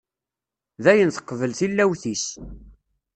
Dayen 0.83 1.11
teqbel 1.11 1.51
tillawt-is. 1.59 2.25